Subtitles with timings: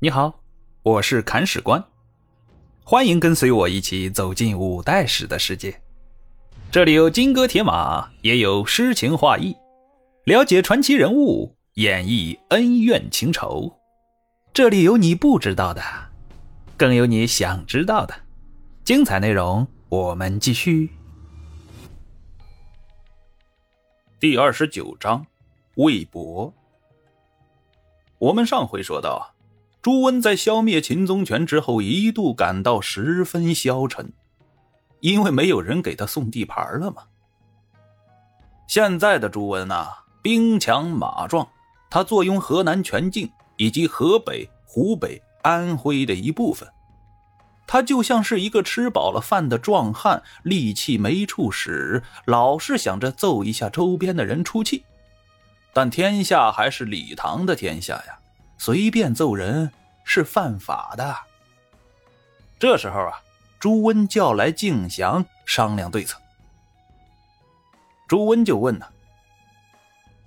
[0.00, 0.44] 你好，
[0.84, 1.84] 我是砍史官，
[2.84, 5.82] 欢迎跟随我一起走进五代史的世界。
[6.70, 9.56] 这里有金戈铁马，也有诗情画意，
[10.22, 13.76] 了解传奇人物，演绎恩怨情仇。
[14.54, 15.82] 这里有你不知道的，
[16.76, 18.14] 更有你想知道的。
[18.84, 20.90] 精彩内容，我们继续。
[24.20, 25.26] 第二十九章，
[25.74, 26.54] 魏博。
[28.18, 29.34] 我们上回说到。
[29.80, 34.12] 朱温在消灭秦宗权之后，一度感到十分消沉，
[35.00, 37.04] 因为没有人给他送地盘了嘛。
[38.66, 41.48] 现在的朱温啊，兵强马壮，
[41.88, 46.68] 他坐拥河南全境以及河北、湖北、安徽的一部分，
[47.66, 54.84] 他就像是一个吃饱了饭的壮汉，力气没处使，老是想着揍一下周边的人出气。
[55.72, 58.18] 但天下还是李唐的天下呀。
[58.58, 59.72] 随便揍人
[60.04, 61.16] 是犯法的。
[62.58, 63.22] 这时候啊，
[63.60, 66.20] 朱温叫来敬祥商量对策。
[68.08, 68.86] 朱温就问呢：“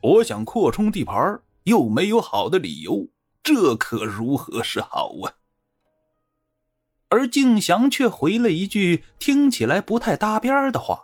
[0.02, 3.10] 我想扩充地盘，又没有好的理由，
[3.44, 5.34] 这可如何是好啊？”
[7.10, 11.04] 而敬祥却回了一句听起来不太搭边的话：“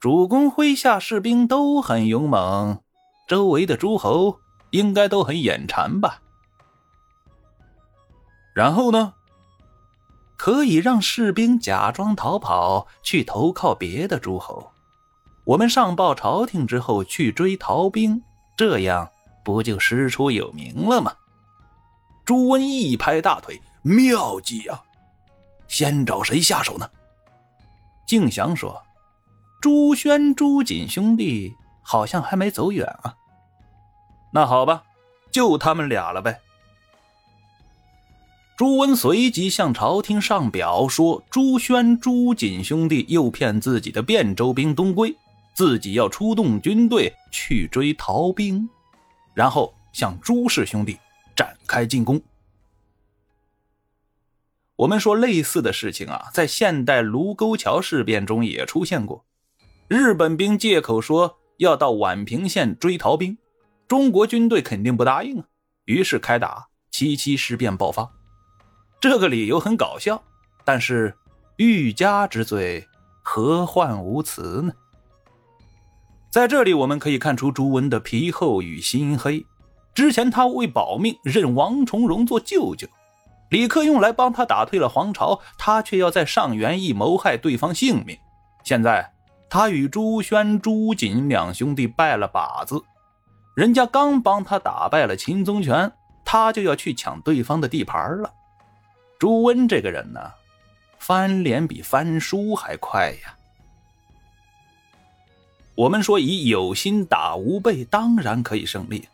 [0.00, 2.82] 主公麾下士兵都很勇猛，
[3.28, 4.40] 周围的诸侯。”
[4.70, 6.20] 应该都很眼馋吧？
[8.54, 9.14] 然后呢？
[10.36, 14.72] 可以让士兵假装逃跑，去投靠别的诸侯。
[15.44, 18.22] 我们上报朝廷之后去追逃兵，
[18.56, 19.10] 这样
[19.44, 21.12] 不就师出有名了吗？
[22.24, 24.84] 朱温一拍大腿：“妙计啊！
[25.66, 26.88] 先找谁下手呢？”
[28.06, 28.80] 敬祥说
[29.60, 33.14] ：“朱轩、朱瑾兄弟好像还没走远啊。”
[34.30, 34.84] 那好吧，
[35.30, 36.40] 就他们俩了呗。
[38.56, 45.14] 朱温随即向朝廷上表说：“朱轩、朱瑾兄弟诱骗自己的汴州兵东归，
[45.54, 48.68] 自己要出动军队去追逃兵，
[49.32, 50.98] 然后向朱氏兄弟
[51.36, 52.20] 展开进攻。”
[54.74, 59.24] 我们说类似的事情啊，在现代卢沟桥事变中也出现过。
[59.86, 63.38] 日本兵借口说要到宛平县追逃兵。
[63.88, 65.46] 中国军队肯定不答应啊，
[65.86, 68.12] 于是开打，七七事变爆发。
[69.00, 70.22] 这个理由很搞笑，
[70.62, 71.16] 但是
[71.56, 72.86] 欲加之罪，
[73.22, 74.72] 何患无辞呢？
[76.30, 79.46] 在这里，我们可以看出朱温的皮厚与心黑。
[79.94, 82.86] 之前他为保命认王重荣做舅舅，
[83.48, 88.18] 李克用来帮他打退了黄巢，他却要在上元邑谋害对方性命。
[88.62, 89.14] 现在
[89.48, 92.82] 他与朱轩、朱瑾两兄弟拜了把子。
[93.58, 95.90] 人家刚帮他打败了秦宗权，
[96.24, 98.32] 他就要去抢对方的地盘了。
[99.18, 100.20] 朱温这个人呢，
[101.00, 103.36] 翻脸比翻书还快呀。
[105.74, 109.08] 我们说以有心打吴备，当然可以胜利。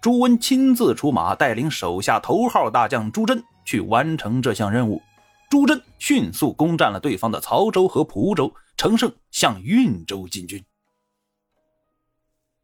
[0.00, 5.02] 朱温亲自出马，带领手下头号大将朱桢去完成这项任务。
[5.50, 10.64] 朱桢迅速攻占了对方的曹州和蒲州，乘胜向运州进军。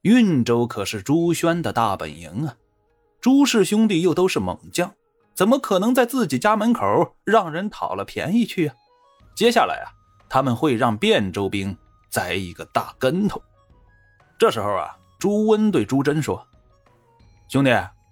[0.03, 2.55] 运州可是朱轩的大本营啊，
[3.21, 4.93] 朱氏兄弟又都是猛将，
[5.35, 8.75] 怎么可能在自己家门口让人讨了便宜去啊？
[9.35, 9.91] 接下来啊，
[10.29, 11.77] 他们会让汴州兵
[12.11, 13.43] 栽一个大跟头。
[14.39, 16.47] 这时候啊，朱温对朱桢说
[17.51, 17.71] ：“兄弟，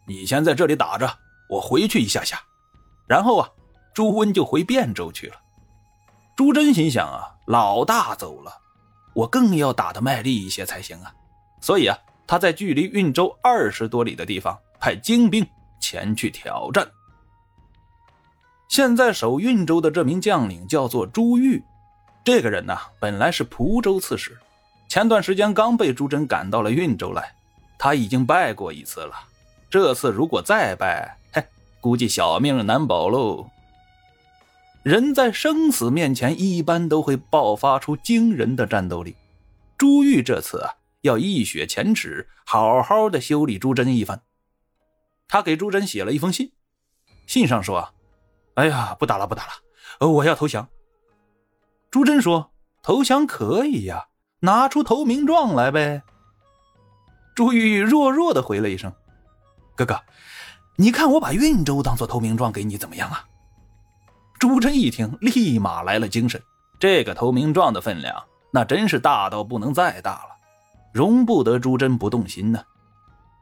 [0.09, 1.09] 你先在这里打着，
[1.49, 2.41] 我回去一下下。”
[3.07, 3.49] 然后啊，
[3.95, 5.37] 朱温就回汴州去了。
[6.37, 8.53] 朱桢心想啊，老大走了，
[9.15, 11.15] 我更要打得卖力一些才行啊。
[11.67, 15.45] 所以啊，他在距离运州二十多里的地方派精兵
[15.81, 16.89] 前去挑战。
[18.69, 21.61] 现在守运州的这名将领叫做朱玉，
[22.25, 24.39] 这个人呢，本来是蒲州刺史，
[24.89, 27.35] 前段时间刚被朱桢赶到了运州来。
[27.77, 29.17] 他已经败过一次了，
[29.69, 31.45] 这次如果再败，嘿，
[31.81, 33.45] 估计小命难保喽。
[34.85, 39.17] 人在生死面前，一般都会爆发出惊人的战斗力。
[39.77, 40.76] 朱玉这次啊。
[41.07, 44.23] 要一雪前耻，好好的修理朱桢一番。
[45.27, 46.53] 他给朱桢写了一封信，
[47.27, 47.95] 信上说
[48.55, 50.69] ：“哎呀，不打了，不打了，我要投降。”
[51.91, 54.09] 朱桢说：“投降可以呀，
[54.41, 56.03] 拿出投名状来呗。”
[57.35, 58.93] 朱玉弱弱的回了一声
[59.75, 60.01] ：“哥哥，
[60.77, 63.25] 你看我把运州当做投名状给你怎么样啊？”
[64.39, 66.43] 朱桢一听，立马来了精神。
[66.79, 68.23] 这个投名状的分量，
[68.53, 70.36] 那真是大到不能再大了。
[70.97, 72.59] 容不得朱桢不动心呢。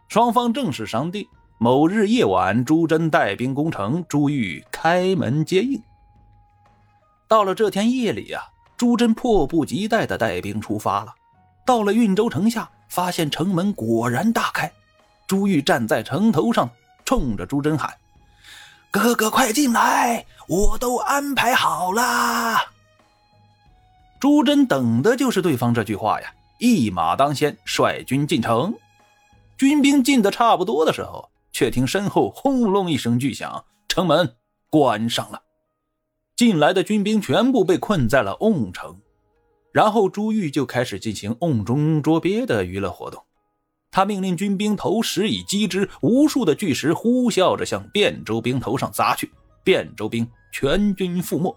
[0.09, 1.25] 双方正式商定，
[1.57, 5.81] 某日夜晚，朱桢带兵攻城，朱玉开门接应。
[7.29, 8.43] 到了这天夜里啊，
[8.77, 11.15] 朱桢迫不及待的带兵出发了。
[11.65, 14.73] 到了运州城下，发现城门果然大开，
[15.29, 16.69] 朱玉站在城头上，
[17.05, 17.95] 冲着朱桢喊
[18.91, 22.57] ：“哥哥快进来，我都安排好了。”
[24.19, 26.35] 朱桢等的就是对方这句话呀，
[26.65, 28.75] 一马当先，率军进城。
[29.59, 34.37] 军兵进的差不多的时候，却听身后轰隆一声巨响，城门
[34.71, 35.43] 关上了。
[36.35, 38.99] 进来的军兵全部被困在了瓮城，
[39.73, 43.23] 然后朱玉就开始进行瓮中捉鳖的娱乐活动。
[43.91, 49.31] 他命令军兵投石以击之，无数的巨石呼啸着向汴州兵头上砸去，
[49.67, 51.55] 汴州兵全军覆没。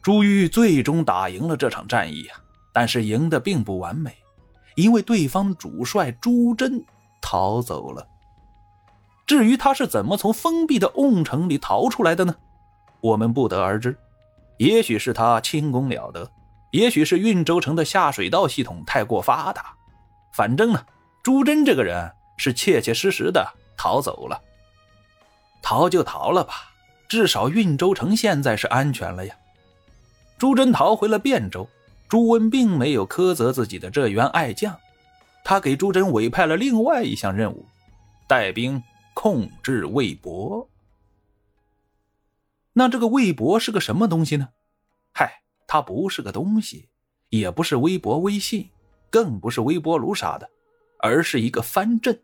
[0.00, 2.40] 朱玉最终打赢了这场战役啊，
[2.76, 4.14] 但是赢得并不完美。
[4.74, 6.84] 因为对方主帅朱桢
[7.22, 8.06] 逃走了。
[9.26, 12.36] 至于他是怎么从封闭的瓮城里逃出来的呢？
[13.00, 13.96] 我们不得而知。
[14.58, 16.30] 也许是他轻功了得，
[16.70, 19.74] 也许是运州城的下水道系统太过发达。
[20.34, 20.84] 反正呢，
[21.24, 23.42] 朱桢这个人是切切实实的
[23.78, 24.38] 逃走了。
[25.62, 26.52] 逃就逃了吧，
[27.08, 29.34] 至少运州城现在是安全了呀。
[30.36, 31.66] 朱桢逃回了汴州。
[32.08, 34.78] 朱温并没有苛责自己的这员爱将，
[35.44, 37.66] 他给朱桢委派了另外一项任务，
[38.26, 38.82] 带兵
[39.14, 40.68] 控制魏博。
[42.72, 44.48] 那这个魏博是个什么东西呢？
[45.12, 46.88] 嗨，它不是个东西，
[47.30, 48.68] 也不是微博、微信，
[49.10, 50.48] 更不是微波炉啥的，
[50.98, 52.20] 而是一个藩镇，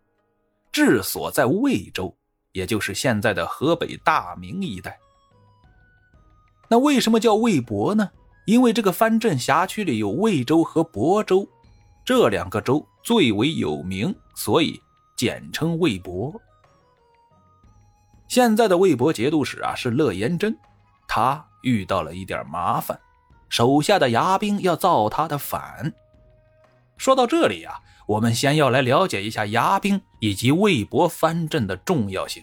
[0.70, 2.14] 治所在魏州，
[2.52, 4.98] 也就是现在的河北大名一带。
[6.68, 8.10] 那为什么叫魏博呢？
[8.44, 11.48] 因为这个藩镇辖区里有魏州和亳州，
[12.04, 14.80] 这两个州最为有名，所以
[15.16, 16.34] 简称魏亳。
[18.26, 20.56] 现在的魏博节度使啊是乐延真，
[21.06, 22.98] 他遇到了一点麻烦，
[23.48, 25.92] 手下的牙兵要造他的反。
[26.96, 32.42] 说到这里啊，我们先要来了解一下牙兵以及魏博藩镇的重要性。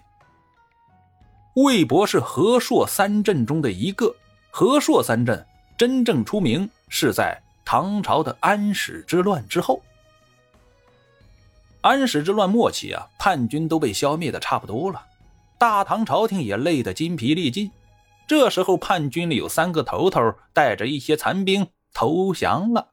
[1.55, 4.15] 魏博是和硕三镇中的一个，
[4.49, 5.45] 和硕三镇。
[5.79, 9.81] 真正出名是在唐朝的安史之乱之后。
[11.79, 15.05] 安史之乱末期啊，叛军都被消灭的差不多了，
[15.57, 17.71] 大唐朝廷也累得筋疲力尽。
[18.27, 22.89] 这时候，叛军里有三个头头带着一些残兵投降了。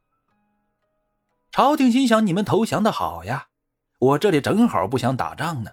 [1.51, 3.49] 朝廷心想：你们投降的好呀，
[3.99, 5.73] 我这里正好不想打仗呢。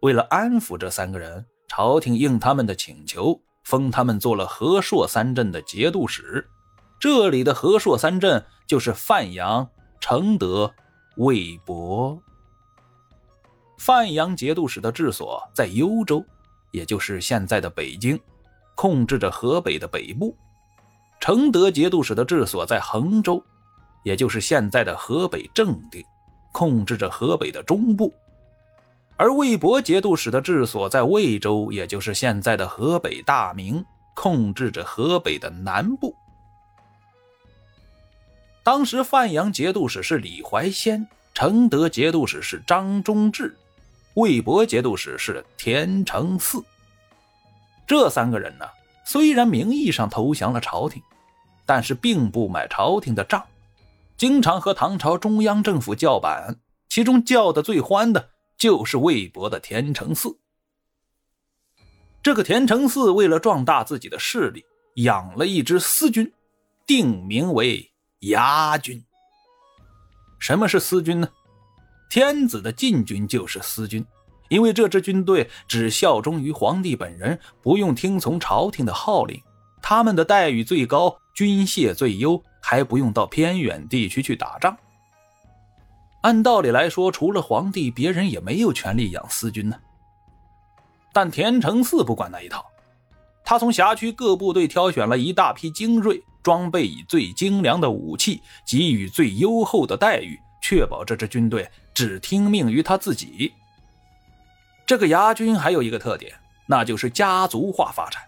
[0.00, 3.40] 为了安抚这三个人，朝廷应他们的请求。
[3.66, 6.48] 封他们做了和硕三镇的节度使，
[7.00, 9.68] 这里的和硕三镇就是范阳、
[9.98, 10.72] 承德、
[11.16, 12.16] 魏博。
[13.76, 16.24] 范阳节度使的治所在幽州，
[16.70, 18.16] 也就是现在的北京，
[18.76, 20.32] 控制着河北的北部；
[21.18, 23.42] 承德节度使的治所在衡州，
[24.04, 26.04] 也就是现在的河北正定，
[26.52, 28.14] 控制着河北的中部。
[29.18, 33.84] 而魏博节度使的治所在魏州，也就是现在的河北大名，
[34.14, 36.14] 控制着河北的南部。
[38.62, 43.56] 当时范阳节度使是李怀仙，承德节度使是张忠志，
[44.14, 46.62] 魏博节度使是田承嗣。
[47.86, 48.66] 这三个人呢，
[49.04, 51.00] 虽然名义上投降了朝廷，
[51.64, 53.42] 但是并不买朝廷的账，
[54.18, 56.56] 经常和唐朝中央政府叫板，
[56.88, 58.30] 其中叫的最欢的。
[58.56, 60.36] 就是魏博的田承嗣。
[62.22, 64.64] 这个田承嗣为了壮大自己的势力，
[64.96, 66.32] 养了一支私军，
[66.86, 69.04] 定名为牙军。
[70.38, 71.28] 什么是私军呢？
[72.10, 74.04] 天子的禁军就是私军，
[74.48, 79.40] 因为这支军队只效忠于皇帝本人，不用听从朝廷的号令，
[79.82, 84.76] 他们的待遇最高，军械最优，还不用到偏远地区去打仗。
[86.26, 89.76] 按道理来说，除了皇帝，别人也没有权利养私军呢。
[91.12, 92.66] 但田承嗣不管那一套，
[93.44, 103.54] 他从辖区各部队挑选了一大批精锐，装备以最精良的武器，给予最优厚的待遇，确保这支军队只听命于他自己。
[104.84, 106.34] 这个牙军还有一个特点，
[106.66, 108.20] 那就是家族化发展，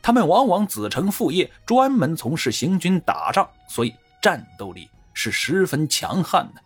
[0.00, 6.62] 他们往往子承父业，专门从事行军打仗，所以战斗力是十分强悍的。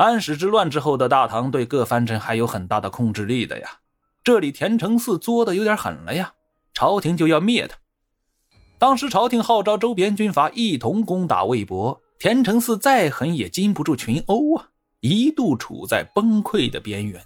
[0.00, 3.80] 安史之乱之后的大唐对各藩镇还有很大的控制力的呀，
[4.24, 6.32] 这里田承嗣作的有点狠了呀，
[6.72, 7.76] 朝廷就要灭他。
[8.78, 14.68] 当时朝廷号召周边军阀一同攻打魏博，田承嗣再狠也经不住群殴啊，
[15.00, 17.22] 一度处在崩溃的边缘。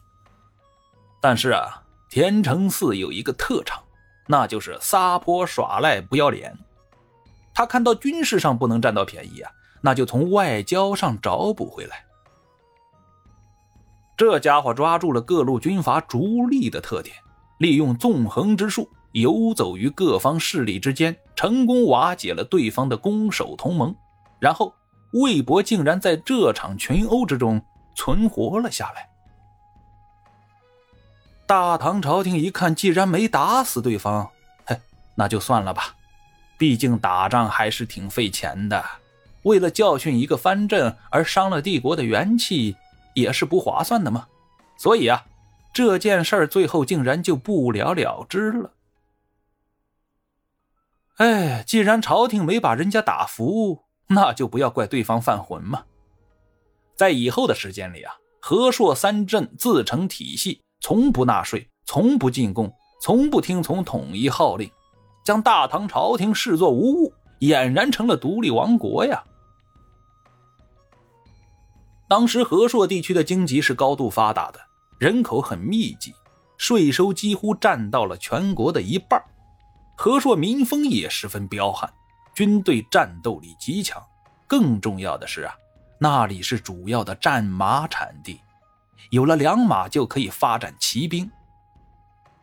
[1.23, 3.85] 但是啊，田承嗣有一个特长，
[4.26, 6.52] 那就是撒泼耍赖、不要脸。
[7.54, 12.04] 他看到军事上不能占到便宜啊，那就从外交上找补回来。
[14.16, 17.16] 这家伙抓住了各路军阀逐利的特点，
[17.59, 23.94] 利用纵横之术游走于各方势力之间，成功瓦解了对方的攻守同盟。
[24.38, 24.75] 然后，
[25.14, 27.61] 魏博竟然在这场群殴之中
[27.97, 29.09] 存活了下来。
[31.47, 34.30] 大唐朝廷一看，既然没打死对方，
[34.64, 34.78] 嘿，
[35.16, 35.94] 那就算了吧。
[36.56, 38.85] 毕竟打仗还是挺费钱的，
[39.42, 42.76] 为了教训一个藩镇而伤了帝国的元气。
[43.14, 44.26] 也是不划算的嘛，
[44.76, 45.25] 所以啊，
[45.73, 48.73] 这件事儿最后竟然就不了了之了。
[51.16, 55.85] 哎，既然朝廷没把人家打服，那就不要怪对方犯浑嘛。
[56.97, 64.68] 在以后的时间里啊，和硕三镇自成体系，从不纳税，从不进贡，从不听从统一号令，
[65.25, 69.23] 将大唐朝廷视作无物，俨然成了独立王国呀。
[72.14, 74.61] 当时和硕地区的经济是高度发达的，
[75.00, 76.14] 人口很密集，
[76.56, 79.21] 税收几乎占到了全国的一半。
[79.97, 81.92] 和硕民风也十分彪悍，
[82.33, 84.00] 军队战斗力极强。
[84.47, 85.52] 更重要的是啊，
[85.99, 88.40] 那里是主要的战马产地，
[89.11, 91.28] 有了良马就可以发展骑兵。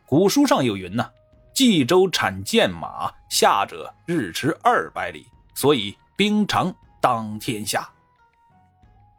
[0.06, 1.10] 古书上有云呐
[1.56, 5.26] ：“冀州产剑马，下者日驰二百里，
[5.56, 7.90] 所以兵长当天下。”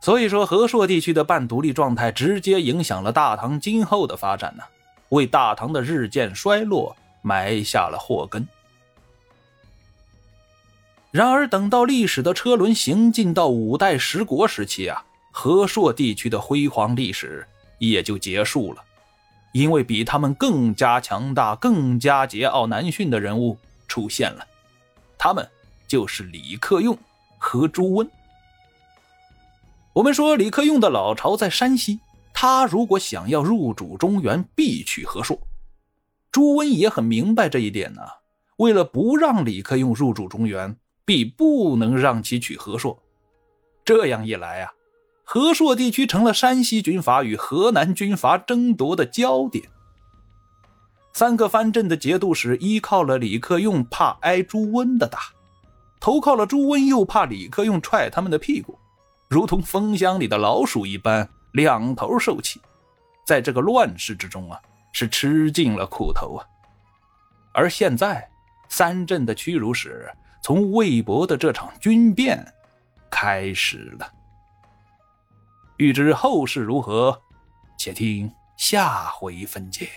[0.02, 4.64] 所以说，和硕地区的半独立状态直接影响了大唐今后的发展呢，
[5.10, 8.44] 为大唐的日渐衰落埋下了祸根。
[11.12, 17.46] 然而，等到历史的车轮行进到五代十国时期啊，和硕地区的辉煌历史
[17.78, 18.82] 也就结束了，
[19.52, 23.56] 因为比他们更加强大、更加桀骜难驯的人物
[23.86, 24.44] 出现了，
[25.16, 25.48] 他们
[25.86, 26.98] 就是李克用
[27.38, 28.10] 和朱温。
[29.94, 32.00] 我们说李克用的老巢在山西，
[32.32, 35.38] 他如果想要入主中原，必取和硕。
[36.30, 38.00] 朱温也很明白这一点呢，
[38.56, 43.02] 为了不让李克用入主中原，必不能让其取和硕。
[43.84, 44.72] 这样一来啊，
[45.24, 49.62] 和硕地区成了山西军阀与河南军阀争夺的焦点。
[51.12, 55.18] 三个藩镇的节度使依靠了李克用，怕挨朱温的打；
[56.00, 58.78] 投靠了朱温，又怕李克用踹他们的屁股。
[59.32, 62.60] 如同蜂箱里的老鼠一般，两头受气，
[63.24, 64.60] 在这个乱世之中啊，
[64.92, 66.44] 是吃尽了苦头啊。
[67.54, 68.28] 而现在，
[68.68, 70.06] 三镇的屈辱史
[70.42, 72.46] 从魏博的这场军变
[73.10, 74.12] 开始了。
[75.78, 77.18] 欲知后事如何，
[77.78, 79.88] 且听下回分解。